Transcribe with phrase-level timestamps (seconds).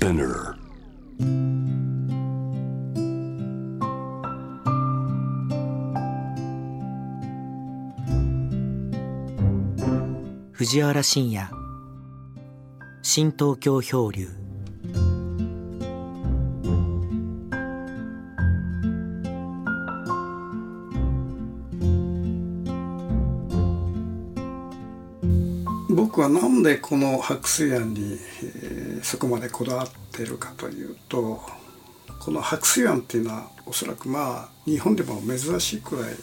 [0.00, 0.56] Spinner.
[10.52, 11.46] 藤原信也
[13.02, 14.30] 新東京漂流
[25.90, 31.40] 僕はなんでこの白水庵に、えーそこまでこだわっているかというと
[32.18, 36.14] この白水庵っていうのはおそらくまあ日本でも珍しいくらい、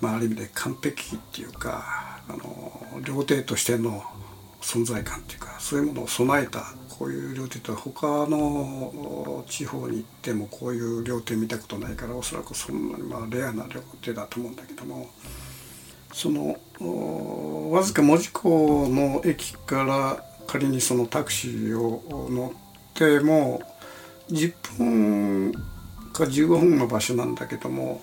[0.00, 4.02] まあ、ある意味で完璧っていうかあの料亭としての
[4.60, 15.08] 存在感っていうかそういうものを備えたこういう料亭って他の地方に行ってもこういう料亭見たことないからおそらくそんなにまあレアな料亭だと思うんだけども。
[16.12, 16.58] その
[17.70, 23.62] わずか門司港の駅から仮にそのタクシーを乗っても
[24.30, 25.52] 10分
[26.12, 28.00] か15分の場所なんだけども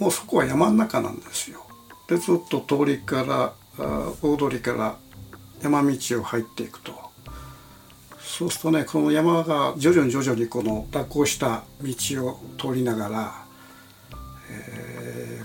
[0.00, 1.64] もうそこは山の中なんですよ。
[2.08, 3.52] でずっと通りから
[4.22, 4.96] 大通りから
[5.62, 6.92] 山道を入っていくと
[8.18, 13.43] そうするとねこの山が徐々に徐々にこの蛇行した道を通りながら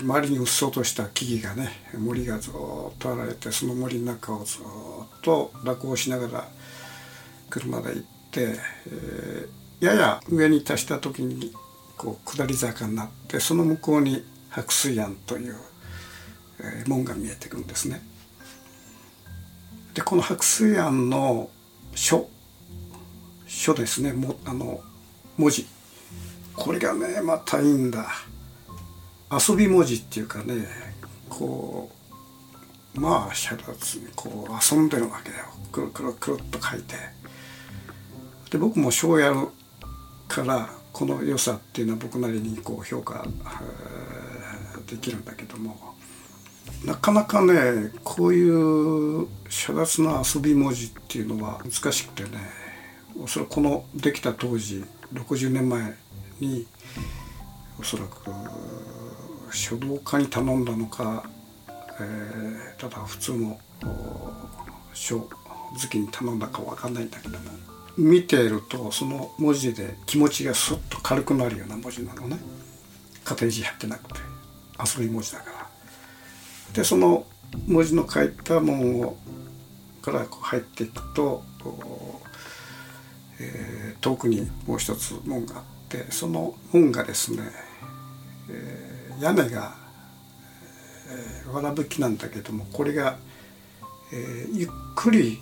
[0.02, 4.62] 周りにうっそうとした木々がね森がずっと現れてその森の中をずっ
[5.22, 6.48] と蛇行しながら
[7.48, 11.54] 車で行って、えーやや上に達した時に
[11.96, 15.56] こう下り坂になってその向こうに白水庵という、
[16.60, 18.02] えー門が見えてくるんですね。
[19.94, 21.48] でこの白水庵の
[21.94, 22.28] 書
[23.46, 24.82] 書ですねもあの
[25.38, 25.66] 文字
[26.54, 28.06] これがねまたいいんだ。
[29.30, 30.66] 遊び文字っていうかね
[31.28, 31.90] こ
[32.96, 35.44] うまあシャラツにこう遊んでるわけだよ。
[35.70, 36.96] くるくるくるっと書いて。
[38.50, 39.48] で僕も書をやる
[40.26, 43.24] からこの良さっていうのは僕なりにこう評価
[44.88, 45.94] できるんだけども。
[46.84, 52.30] なかなかねこういう遮奪な遊び文字っていうのは難しくてね
[53.22, 55.94] おそらくこのできた当時60年前
[56.40, 56.66] に
[57.78, 58.30] おそらく
[59.52, 61.24] 書道家に頼んだのか、
[62.00, 63.60] えーただ普通の
[64.94, 65.28] 書好
[65.90, 67.44] きに頼んだかわかんないんだけども
[67.98, 72.38] 見ているとその文字で気持ちがスッと軽くなるような文字なのね。
[73.24, 74.20] 縦字入ってなくて
[74.78, 75.70] 遊び文字だから。
[76.72, 77.26] でその
[77.66, 79.16] 文字の書いた門を
[80.00, 81.42] からこう入っていくと、
[83.38, 87.42] えー遠くにもう一つ門があってその門がですね、
[88.48, 88.89] えー
[89.20, 89.74] 屋根が、
[91.08, 93.18] えー、わらぶきなんだけどもこれが、
[94.12, 95.40] えーゆっくり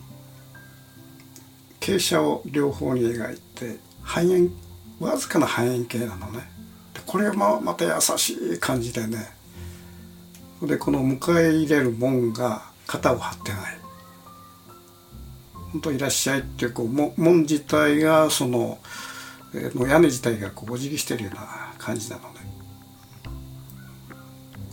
[1.80, 4.52] 傾斜を両方に描いて半円
[5.00, 6.40] わずかな半円形なのね。
[6.92, 9.26] でこれがまた優しい感じでね。
[10.62, 13.78] でこの迎え入れる門が肩を張ってない。
[15.72, 18.78] 本当いらっしゃいっていうこう門自体がその、
[19.54, 22.37] えーの屋根自体がこうお辞儀してるような感じなのね。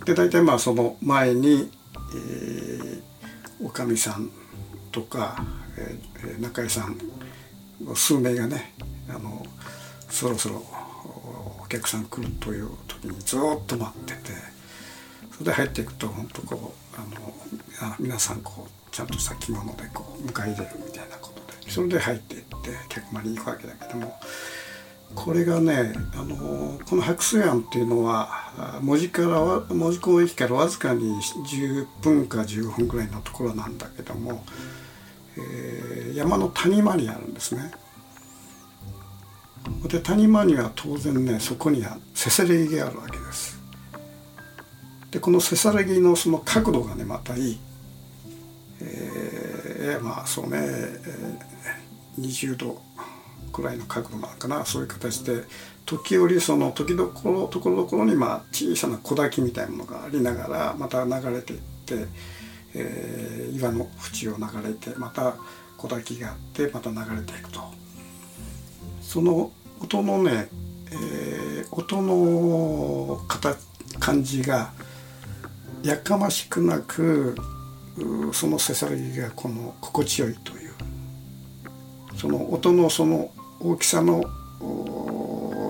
[0.05, 1.69] で大体まあその前に、
[2.13, 3.01] えー
[3.63, 4.29] おかみさん
[4.91, 5.37] とか、
[5.77, 6.97] えー中井さん
[7.95, 8.73] 数名がね
[9.09, 9.45] あの
[10.09, 10.55] そろそろ
[11.63, 14.19] お客さん来るという時にずっと待ってて
[15.31, 22.47] それで入っていくと本当こうあのあ皆さんこうちゃんとした着物でこう迎え入れるみたいなことでそれで入っていって
[22.89, 24.19] 客間に行くわけだけども
[25.13, 28.27] これがねあのこの白水庵っていうのは
[28.57, 34.43] あ門司からわ門司港駅からわずかに10分か15分ぐらいのところなんだけども、
[35.37, 37.71] えー山の谷間にあるんですね。
[39.87, 43.59] で谷間には当然ねそこにはせせらぎがあるわけです。
[45.11, 47.59] でこのせせらぎのその角度がねまたいい。
[48.81, 52.81] えーまあそうね、えー20度
[53.55, 54.65] くらいの角度なのかな。
[54.65, 55.43] そういう形で
[55.85, 62.05] 時折その時どころところどころにまあ小さな小滝みたいなものがありながらまた流れていって、
[62.73, 65.35] えー岩の縁を流れてまた
[65.77, 67.61] 小滝があってまた流れていくと。
[69.01, 70.49] その音のね、
[70.91, 73.57] えー音の形
[73.99, 74.71] 感じが
[75.83, 77.35] やかましくなく
[78.33, 80.73] そのせさらぎがこの心地よいという。
[82.17, 83.29] その音のその
[83.65, 84.23] 大きさの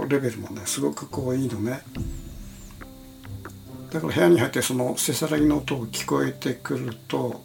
[0.10, 1.82] レベルもねすごくこういいのね。
[3.92, 7.42] だから部屋に入ってそのせさらぎの音を聞こえてくると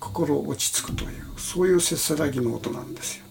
[0.00, 3.24] 心落ち着くというそういうせさらぎの音なんですよ。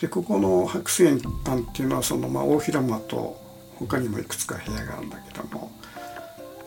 [0.00, 3.40] でここの白水館っていうのはその、まあ、大広間と
[3.76, 5.70] 他にもいくつか部屋があるんだけども、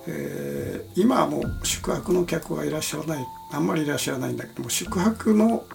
[0.07, 5.65] えー、今はもう宿泊の客はいらっしゃらないあんまりいらっしゃらないんだけども宿泊の、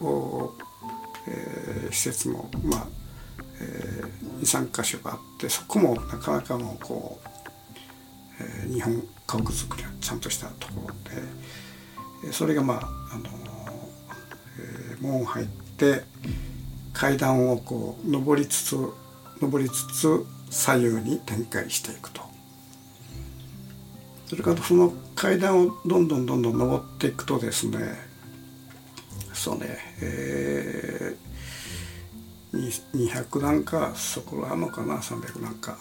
[1.28, 2.86] えー、施設もまあ、
[3.60, 7.28] えー、23箇所があってそこもなかなかのこう、
[8.40, 10.94] えー、日本家屋造りがちゃんとしたところ
[12.26, 12.80] でそれがまあ
[13.14, 13.24] あの、
[14.58, 16.02] えー、門入って
[16.92, 18.76] 階段をこう上りつつ
[19.40, 22.30] 上りつつ左右に展開していくと。
[24.30, 28.09] それからその階段をどんどんどんどん上っていくとですね
[29.40, 29.78] そうね。
[30.02, 35.78] えー、200段かそこらのかな300段か。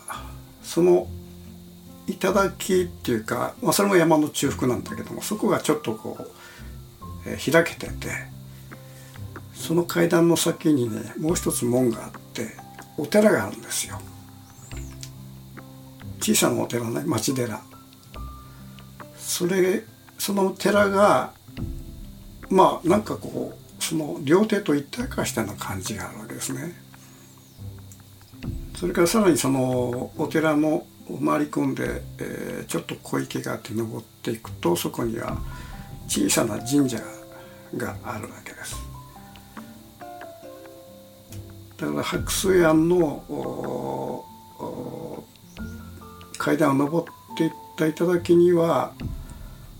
[0.63, 1.09] その
[2.07, 6.29] 頂っていうか、まあ、それも山の中腹なんだけどもそこがちょっとこう、
[7.27, 8.07] えー、開けてて
[9.53, 12.55] その階段の先にねもう一つ門があって
[12.97, 13.99] お寺があるんですよ。
[16.21, 17.61] 小さなお寺ね町寺。
[19.17, 19.83] それ
[20.17, 21.33] その寺が
[22.49, 26.73] まあなんかこうその両手と一体化したような感じがあるわけですね。
[28.75, 30.85] それからさらにそのお寺の
[31.25, 35.37] 回り込んで、えー、ちょっと小池があって登っていくとそこには
[36.07, 36.97] 小さな神社
[37.75, 38.75] があるわけです。
[41.77, 44.25] だから白水庵の
[46.37, 47.03] 階段を上っ
[47.37, 48.93] ていった頂には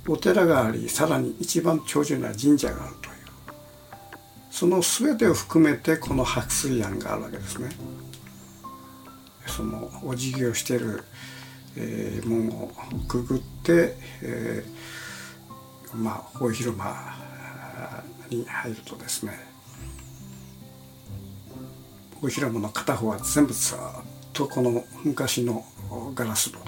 [0.09, 3.13] お寺がありさらに一番長寿な神社があるという
[4.49, 7.69] その全てを含めてこの白水庵があるわけですね。
[9.45, 11.03] そのお辞儀をしている、
[11.75, 12.71] えー、門を
[13.07, 17.23] くぐって、えー、まあ大広間
[18.29, 19.33] に入るとですね
[22.21, 23.77] 大広間の片方は全部ずっ
[24.33, 25.63] とこの昔の
[26.15, 26.65] ガラス戸で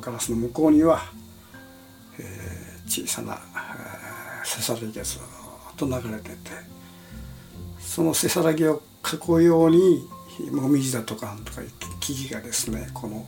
[0.00, 1.00] ガラスの向こうには、
[2.18, 5.20] えー、小さな、えー、せさらぎがずっ
[5.76, 6.36] と流れてて
[7.78, 10.08] そのせさらぎを囲うように
[10.50, 11.60] もみじだとかとか
[12.00, 13.26] 木々がですねこの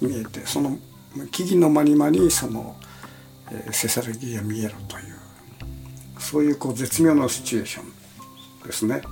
[0.00, 0.78] 見えてその
[1.30, 2.76] 木々の間に間にその、
[3.50, 5.20] えー、せさらぎが見えるという
[6.18, 9.00] そういうこう絶妙なシチュエーションですね。
[9.00, 9.02] だ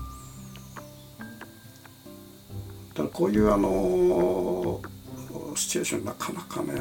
[2.97, 4.58] からこういうあの
[5.69, 6.73] シチュエーションなかなかね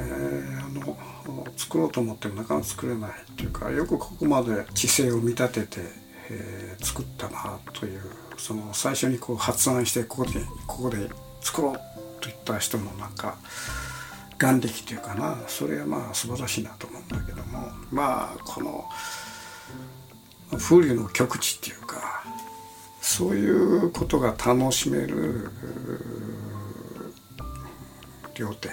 [0.62, 5.82] あの作ろうと思ってもなかなか作れないっていうかよくここまで知性を見立てて、
[6.30, 8.02] えー、作ったなという
[8.38, 11.10] その最初にこう発案してここでここで
[11.42, 13.38] 作ろうといった人のなんか
[14.38, 18.86] 眼力というかなそれはまあ素晴らしいなと思うんだけどもまあこの
[20.58, 22.24] 風流の極致っていうか
[23.02, 25.52] そういうことが楽しめる
[28.38, 28.70] 料亭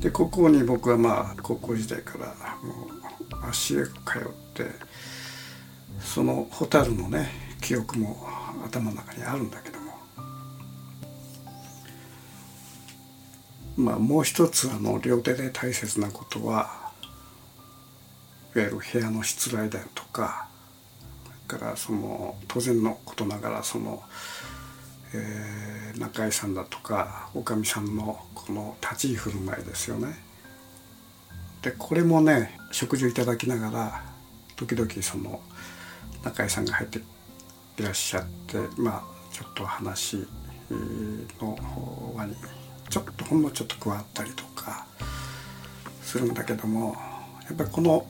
[0.00, 2.26] でここに僕はまあ高校時代から
[2.62, 3.92] もう足へ通っ
[4.54, 4.64] て
[6.00, 7.30] その蛍のね
[7.60, 8.26] 記憶も
[8.64, 9.84] 頭の中にあるんだけども。
[13.76, 16.84] まあもう一つあの両手で大切なことは
[18.54, 20.46] いわゆる部屋のしつらいだとか
[21.48, 24.02] それからその当然のことながらその、
[25.14, 30.14] えー、中井さんだとかおかみさんのこの立ち居振る舞いですよね。
[31.62, 34.02] でこれもね食事をいただきながら
[34.56, 35.40] 時々その
[36.22, 39.02] 中井さんが入っていらっしゃってまあ
[39.32, 40.26] ちょっと話
[41.40, 42.36] の輪に
[42.90, 44.86] ちょっとほんのちょっと加わったりとか
[46.02, 46.94] するんだけども
[47.44, 48.06] やっぱりこの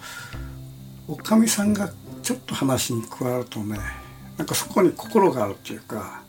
[1.08, 1.90] おかみさんが
[2.23, 3.78] ちょっと話に加わるとね
[4.37, 6.23] なんかそこに心があるっていうか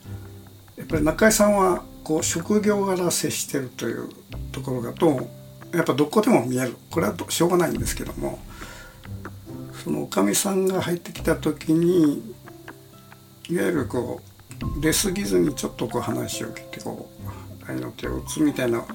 [0.85, 4.09] っぱり中井さんはこう職業柄接してるという
[4.51, 5.27] ところだと
[5.73, 6.77] やっぱどこでも見える。
[6.89, 8.39] これはしょうがないんですけども
[9.83, 12.33] そのおかみさんが入ってきた時に
[13.49, 14.21] いわゆるこ
[14.77, 17.09] う出過ぎずにちょっとこう話を聞いてこ
[17.67, 18.85] う愛の手を打つみたいな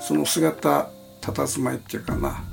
[0.00, 2.44] その姿佇まいっていうかな。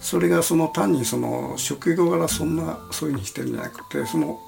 [0.00, 4.38] それがその単にその職業柄そんなそういうふうにしてるんじゃなくてその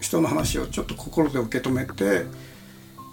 [0.00, 2.24] 人の話をちょっと心で受け止めて、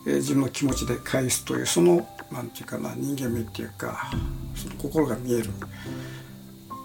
[0.06, 4.12] え、自分の気持ちで返すというその何て言うかな人間味っていうか
[4.56, 5.50] その心が見える。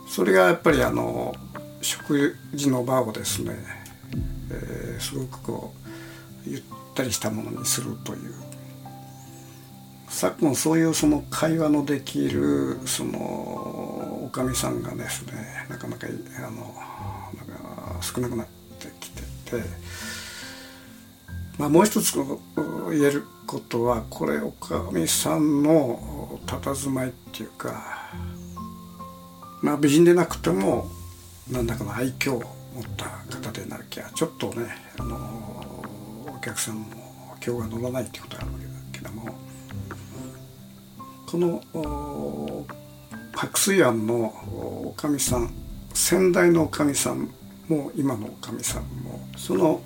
[0.09, 1.35] それがやっぱりあの
[1.81, 3.57] 食事の場をですね、
[4.51, 5.75] えー、すごくこ
[6.47, 6.63] うゆっ
[6.95, 8.35] たりしたものにするという。
[10.15, 13.19] 昨今そういうその会話のできるその
[14.27, 15.33] おかみさんがですね
[15.69, 18.47] なかなかあのなんか少なくなっ
[18.79, 19.63] てきてて
[21.59, 28.11] まあ、もう一つ言えることはこれおかみさんの佇まいっていうか、
[29.63, 30.89] まあ、美人でなくても
[31.51, 32.39] 何らかの愛嬌を
[32.75, 33.05] 持った
[33.37, 34.67] 方でなきゃちょっとね、
[34.99, 35.17] あの
[36.37, 36.87] お客さんも
[37.47, 39.39] 今日が乗らないっていうことがあるわけだけども
[41.27, 42.67] この
[43.35, 44.25] 白水庵の
[44.87, 45.55] おかみさん
[45.93, 47.31] 先代のおかみさん
[47.69, 49.81] も今のおかみさんもその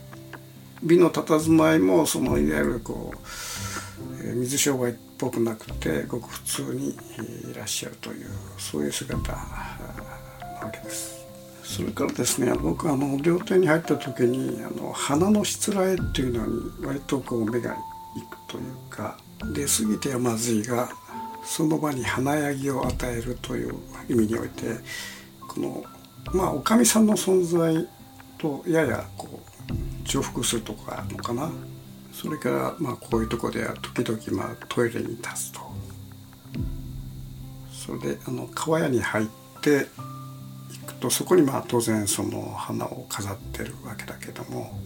[0.83, 8.27] 美の佇まいもそのいわゆるこう、水商売っぽくなくてごく普通にいらっしゃるという
[8.59, 11.19] そういう姿なわけです。
[11.69, 17.75] それからですね僕あの料亭に入った時にあの花のしつらえっていうのに割とこう目が
[18.17, 19.19] いくというか
[19.55, 20.89] 出過ぎてはまずいが
[21.45, 23.75] その場に華やぎを与えるという
[24.09, 24.65] 意味において
[25.47, 25.85] この
[26.33, 27.87] まあおかみさんの存在
[28.39, 29.48] とややこう
[30.05, 31.51] 重複するとこがあるのかな。
[32.13, 35.61] それからまあこういうとこでは時々まあトイレに立つと。
[37.71, 39.27] それであの川屋に入っ
[39.63, 39.87] て
[40.75, 44.79] いくとそこにまあ当然その花を飾ってるわけだけども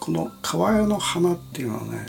[0.00, 2.06] この川屋の花っていうのはね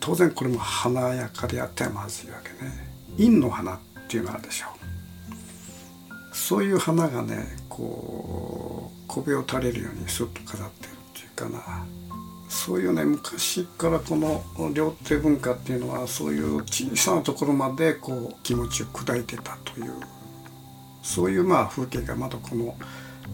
[0.00, 2.72] 当然これも華やかであってはまずいわけね。
[3.16, 6.34] 陰の花っていうのはあるでしょう。
[6.34, 7.46] そういう花がね
[7.80, 11.86] こう小を垂れるようにスッと飾ってるっていうかな。
[12.48, 14.42] そういうね昔からこの
[14.74, 19.92] 料亭文化っていうのはそういう小さなところまでこう気持ちを砕いてたという。
[21.02, 22.76] そういうまあ風景がまだこの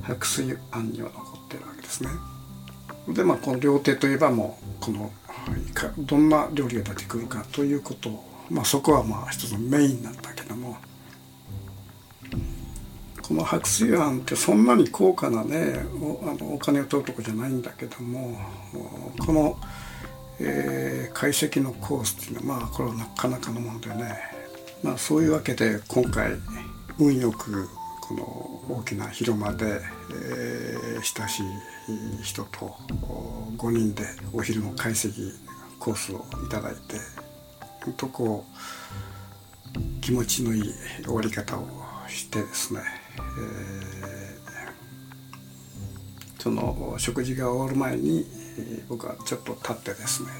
[0.03, 2.11] 白水庵には残ってるわけですね。
[3.09, 5.11] でまあこの料亭といえばもうこの
[5.99, 10.77] どんな料理が出てくるかということまあそこはまあ一つのメインなんだけども。
[13.27, 18.39] この白水庵ってそんなに高価なねおあのお金を取るとこじゃないんだけども
[19.19, 19.59] この、
[20.39, 24.17] えー、解析のコースっていうのはまあこれはなかなかのものでね、
[24.83, 26.33] まあ、そういうわけで今回
[27.01, 27.69] 運よく
[28.01, 29.81] この大きな広間で、
[30.13, 32.77] えー、親しい人と
[33.59, 35.11] 5人でお昼の懐石
[35.81, 36.97] コースをいただいて
[37.85, 41.67] ほんとこう気持ちのいい終わり方を
[42.09, 42.81] してですね、
[43.19, 48.27] えー、その食事が終わる前に
[48.89, 50.31] 僕はちょっと立ってですね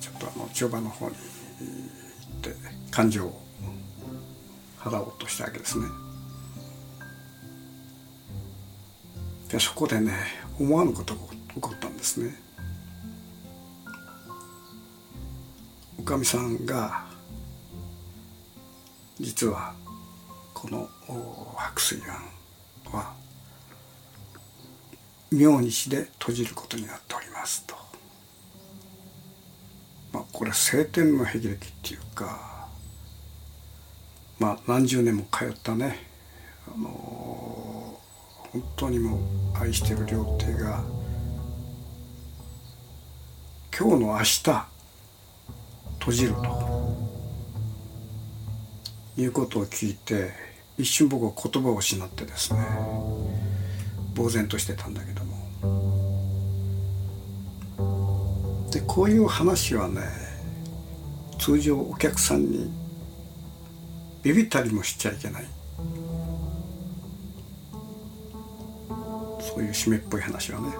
[0.00, 1.18] ちょっとあの帳場の方に行
[2.38, 2.54] って
[2.90, 3.42] 感情を
[4.78, 5.86] 払おうとしたわけですね。
[9.50, 10.12] でそこでね
[10.60, 11.20] 思わぬことが
[11.54, 12.34] 起こったんですね
[15.98, 17.06] おかみさんが
[19.18, 19.74] 実は
[20.60, 20.88] この
[21.56, 23.14] 白水庵は
[25.30, 27.76] 明日で閉じることになっておりますと。
[30.12, 32.66] まあこれ晴天の霹靂っていうか
[34.40, 36.08] まあ何十年も通ったね
[36.66, 38.00] あの
[38.50, 39.18] 本当にも
[39.54, 40.82] う愛してる料亭が
[43.78, 44.42] 今日の明日
[46.00, 46.96] 閉じると
[49.16, 50.47] いうことを聞いて
[50.78, 52.60] 一瞬僕は言葉を失ってですね
[54.16, 55.36] 呆然としてたんだけども。
[58.70, 60.02] でこういう話はね
[61.38, 62.70] 通常お客さんに
[64.22, 65.44] ビビったりもしちゃいけない。
[69.40, 70.72] そういう締めっぽい話はね。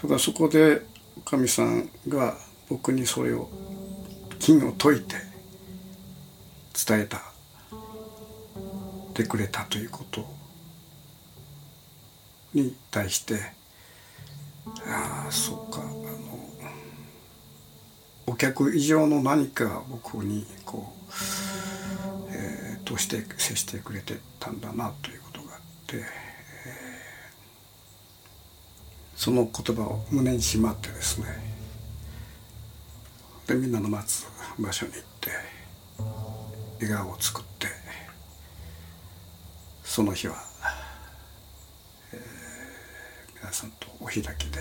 [0.00, 0.82] ただそこで
[1.16, 2.36] おかみさんが
[2.68, 3.48] 僕にそれを
[4.38, 5.16] 金を解いて
[6.86, 7.33] 伝えた。
[9.14, 10.26] てくれたということ
[12.52, 13.40] に対して
[14.86, 15.94] ああそうかあの
[18.26, 21.12] お客以上の何か僕にこう、
[22.30, 26.24] えー、として接してくれてたんだなということがあって。
[29.16, 31.26] その言葉を胸にしまってですね
[33.46, 34.26] でみんなの待つ
[34.58, 35.30] 場所に行って
[36.80, 37.53] 笑顔を作って
[39.94, 40.34] その日は、
[42.12, 42.20] えー、
[43.40, 44.58] 皆さんとお開きで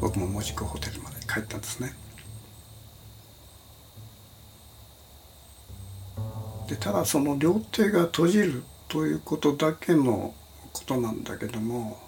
[0.00, 1.92] 僕も門司港ホテルまで帰ったんですね。
[6.66, 10.34] でただその料亭が閉じるということだけの
[10.72, 11.98] ことなんだけども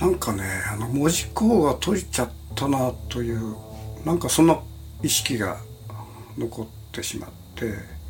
[0.00, 0.42] なんかね
[0.72, 3.56] あの文字工が閉じちゃったなという
[4.06, 4.58] なんかそんな
[5.02, 5.58] 意識が
[6.38, 8.01] 残ってしまって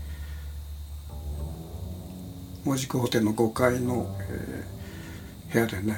[2.64, 5.96] 文字工ホテルの5階の、えー、部屋でね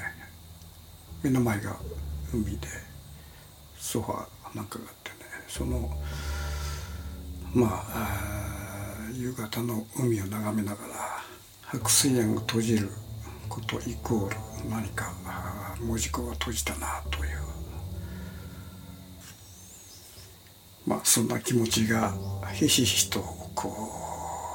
[1.23, 1.76] 目の前が
[2.33, 2.68] 海で
[3.78, 5.16] ソファーなんかがあってね
[5.47, 5.90] その
[7.54, 8.35] まあ
[9.12, 10.94] 夕方の海を眺めながら
[11.66, 12.88] 白水園を閉じる
[13.49, 14.37] ことイコール
[14.71, 15.12] 何か
[15.80, 17.38] 文字工が閉じたなという
[20.87, 22.14] まあそんな気持ちが
[22.54, 23.21] ひしひしと
[23.54, 23.68] こ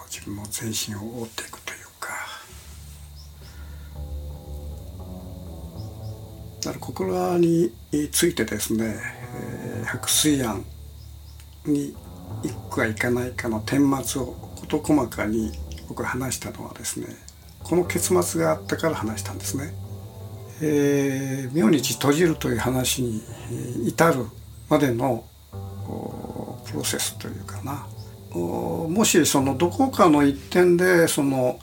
[0.05, 1.58] う自分の全身を覆っていく
[6.99, 7.71] だから心に
[8.11, 8.95] ついてですね、
[9.77, 10.65] えー、白水庵
[11.65, 11.95] に
[12.43, 15.51] 行くか行かないかの顛末を事細かに
[15.87, 17.07] 僕が話したのはですね
[17.63, 19.73] この結末があったから話したんですね。
[20.61, 23.21] えー、明日閉じるという話に
[23.87, 24.25] 至る
[24.67, 25.23] までの
[26.65, 27.87] プロセスというかな
[28.33, 31.59] もしそのどこかの一点でその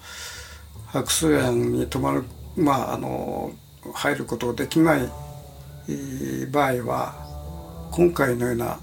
[0.87, 2.25] 白水園に泊まる
[2.57, 3.53] まああの
[3.93, 5.26] 入ることができない
[6.51, 7.15] 場合は
[7.93, 8.81] 今回のような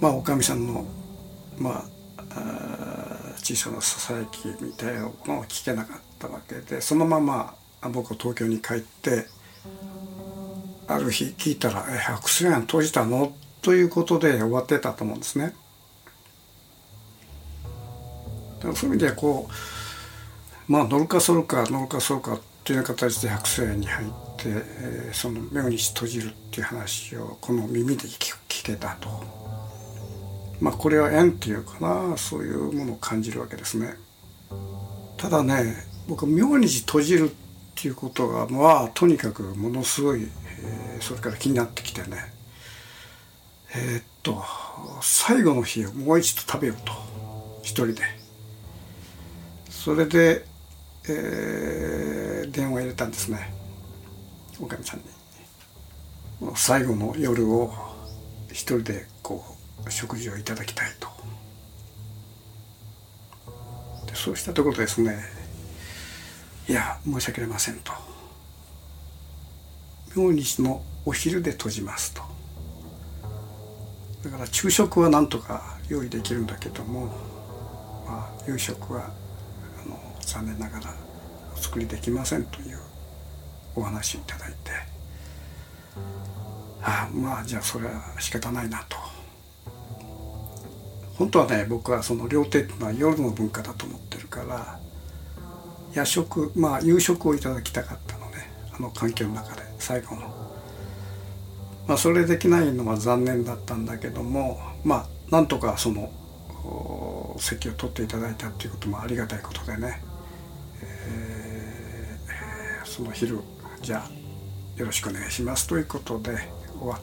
[0.00, 0.84] まあおかみさんの
[1.58, 1.84] ま
[2.30, 5.12] あ小さなささやきみたいなのを
[5.44, 7.54] 聞けなかったわけでそのまま
[7.90, 9.26] 僕は東京に帰って
[10.86, 15.54] ある日聞いたら「え白水園閉じたの?」ということで終わってたと思うんですね。
[18.60, 19.48] そういう意味でこ
[20.68, 29.08] うまあ乗るかそるか乗るかそるかっていう形で白水園に入って、えー、その明日閉じるっていう話をこの耳で聞けたと。
[30.60, 33.94] まあこれは縁っていうかなそういうものを感じるわけですね。
[35.16, 35.74] ただね
[36.08, 37.34] 僕明日閉じるっ
[37.74, 42.32] ていうことがまあとにかくものすごい、えー、それから気になってきてね
[43.74, 44.42] えー、っと
[45.00, 46.92] 最後の日をもう一度食べようと
[47.62, 48.02] 一人で
[49.70, 50.44] それで、
[51.08, 53.61] えー、電話入れたんですね
[54.62, 55.06] おかみさんに
[56.54, 57.74] 最後の夜を
[58.52, 59.44] 一人でこ
[59.84, 61.08] う食事をいただきたいと。
[64.06, 65.18] でそうしたところですね
[66.68, 67.92] いや申し訳ありませんと。
[70.14, 72.22] 明日のお昼で閉じますと。
[74.22, 77.06] だから昼食はなんとか用意できるんだけども、
[78.06, 79.10] まあ、夕食は
[79.84, 80.94] あの残念ながら
[81.52, 82.78] お作りできませんという
[83.74, 84.70] お話をいただいて。
[86.82, 88.96] ああまあじゃあそれは仕方ないなと。
[91.16, 94.80] 本当はね僕はその料亭っていうのは夜の文化だと思ってるから
[95.92, 98.50] 夜食まあ夕食をいただきたかったのね。
[98.74, 100.52] あの環境の中で最後の。
[101.86, 106.12] まあ、それできないのは残念だったんだけどもまあなんとかその
[107.38, 110.00] 席を取っていただいたっていうこともありがたいことでね、
[110.80, 113.40] えー、その昼
[113.82, 116.38] じゃあよろしくお願いしますということで
[116.78, 117.00] 終わ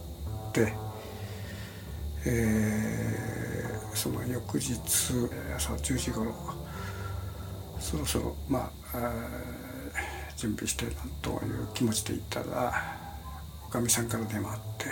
[0.49, 0.73] って、
[2.25, 4.79] えー、その翌日
[5.57, 6.33] 朝10時頃
[7.81, 9.11] そろそろまあ
[10.37, 12.73] 準備してなんという気持ちでいったら
[13.67, 14.85] おかみさんから電話あって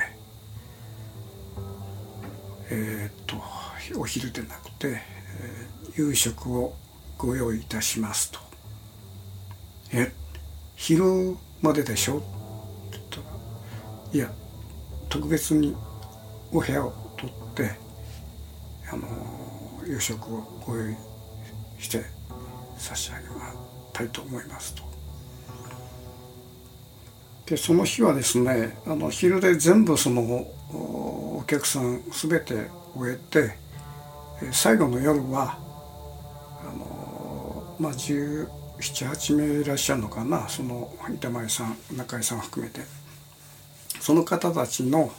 [2.69, 3.41] えっ、と
[3.97, 6.75] お昼でなくて、えー、夕食を
[7.17, 8.39] ご用意いたしますと
[9.93, 10.11] 「え
[10.75, 12.25] 昼まででしょ?」って
[12.91, 13.23] 言ったら
[14.13, 14.31] 「いや
[15.09, 15.75] 特別に
[16.51, 17.71] お部屋を取って
[18.91, 19.07] あの
[19.85, 20.95] 夕食をご用意
[21.79, 22.03] して
[22.77, 23.23] 差し上げ
[23.93, 24.83] たいと思います」と。
[27.45, 33.57] でその日はですねあの昼で全部そのお客さん全て終えて
[34.51, 35.57] 最後の夜は
[36.61, 37.93] あのまあ
[38.79, 40.47] 78名いらっしゃるのかな？
[40.49, 42.81] その板前さん中井さん含めて
[43.99, 45.11] その方たちの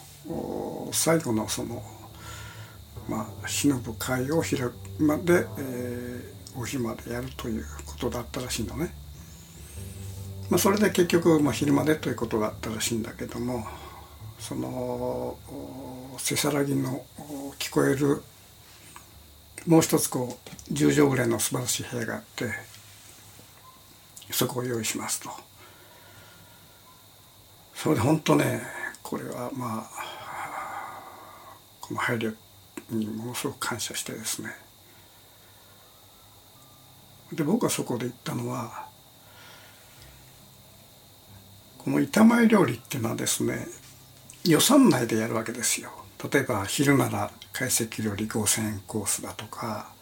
[0.92, 1.82] 最後のその
[3.08, 8.94] まあ忍ぶ会を開くまで、えー、お日までやるということだったらしいのね。
[10.50, 13.66] まあ、それで結局、まあ、昼までということがあったらしいんだけども
[14.38, 15.36] その
[16.16, 17.04] せさらぎの
[17.58, 18.22] 聞こえる
[19.66, 20.38] もう一つこ
[20.70, 22.46] う10畳ぐらいの素晴らしい部屋があって
[24.32, 25.30] そこを用意しますと
[27.74, 28.62] それで本当ね
[29.02, 30.08] これはまあ
[31.80, 32.34] この配慮
[32.90, 34.50] にものすごく感謝してですね
[37.32, 38.86] で僕はそこで言ったのは
[41.78, 43.66] この板前料理っていうのはですね
[44.44, 45.90] 予算内でやるわけですよ。
[46.32, 49.92] 例えば昼なら懐石料理5,000円コースだとか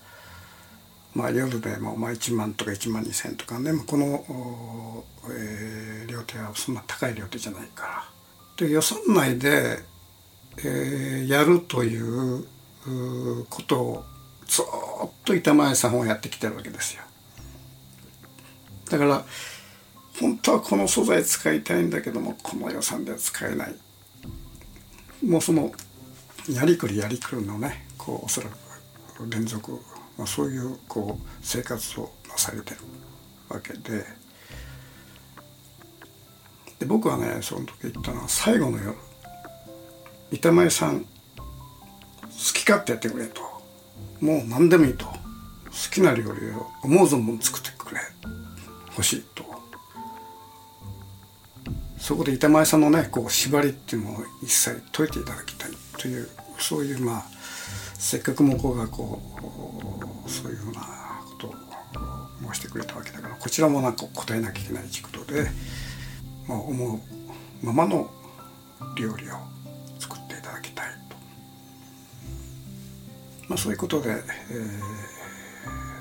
[1.17, 7.87] まあ、夜でもまあ1万とか1万2,000とかねこの、えー、料亭はそんな高い料亭じゃないか
[8.59, 8.67] ら。
[8.67, 9.79] で予算内で、
[10.59, 12.47] えー、やるという
[13.49, 14.05] ことを
[14.47, 14.65] ずっ
[15.25, 17.03] と板前さんはやってきてるわけですよ。
[18.91, 19.25] だから
[20.21, 23.75] 本当はこの素材使いたいんだけどもこの予算では使えない
[25.27, 25.73] もうその
[26.51, 28.67] やりくりやりくりのねこうおそらく
[29.31, 29.81] 連続、
[30.17, 32.81] まあ、そういうこう生活をなされてる
[33.49, 34.05] わけで。
[36.79, 38.95] で僕はねその時言ったのは最後の夜
[40.31, 41.07] 板前さん好
[42.53, 43.41] き勝手やってくれと。
[44.21, 45.07] もう何でもいいと。
[45.07, 45.13] 好
[45.93, 48.01] きな料理を思う存分作ってくれ。
[48.91, 49.45] 欲しいと。
[51.99, 57.25] そこで板前さんのねこう縛りっていうのを一切解いていただきたいというそういうまあ
[57.99, 59.21] せっかく向こうがこ
[60.27, 60.81] うそういうふうな
[61.29, 61.55] ことを
[62.53, 65.47] 申してくれたわけだからこちらもなんか答えなきゃいけないということで、
[66.47, 67.01] まあ、思う
[67.67, 68.11] ままの
[68.97, 69.35] 料理を
[69.99, 71.17] 作っていただきたいと、
[73.49, 74.21] まあ、そういうことで、えー、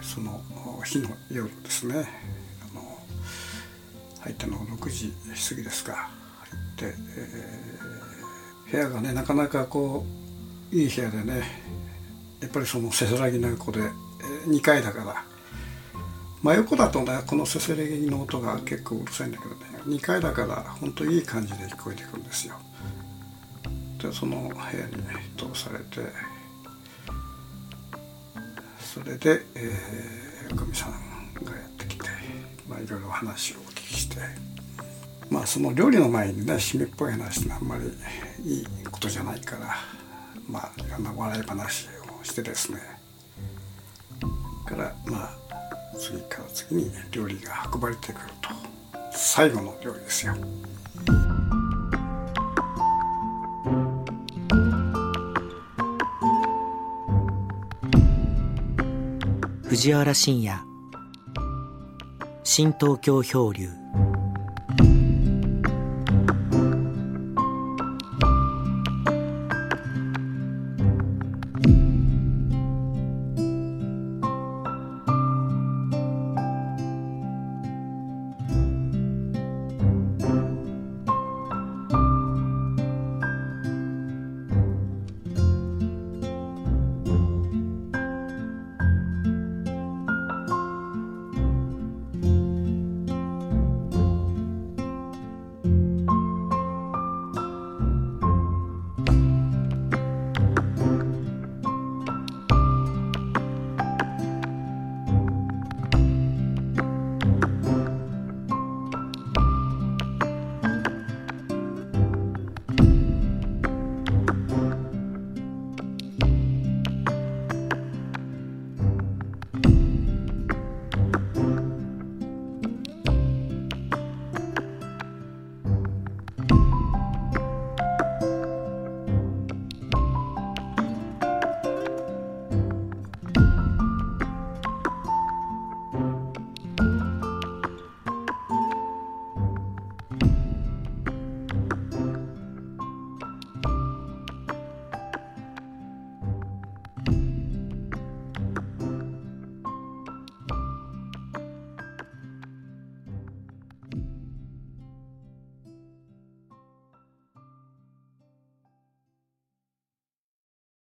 [0.04, 0.42] その
[0.84, 1.96] 日の夜ですね。
[1.96, 3.00] あの
[4.20, 5.14] 入ったのが6時
[5.50, 6.10] 過ぎですが入
[6.60, 10.06] って、えー、部屋がねなかなかこ
[10.72, 11.66] ういい部屋でね
[12.46, 13.80] やっぱりそのせせらぎの横で
[14.48, 15.26] 2階だから
[16.44, 22.56] 真横だとねこのせせらぎの音が結構うるさいんだけどね2階だから本当いい感じで聞こえてくるんですよ。
[24.00, 26.08] でその部屋にね通されて
[28.80, 30.92] それで、えー、おかみさん
[31.44, 32.06] がやってきて、
[32.70, 34.18] まあ、いろいろ話をお聞きして
[35.32, 37.86] まあその料理の前にね締めっぽい話ってあんまり
[38.48, 39.76] いいことじゃないから
[40.48, 41.88] まあいろんな笑い話
[42.26, 42.80] してですね。
[44.66, 45.38] からまあ
[45.98, 48.50] 次から次に料理が運ばれてくると。
[49.12, 50.34] 最後の料理ですよ。
[59.64, 60.60] 藤原信也。
[62.44, 63.85] 新東京漂流。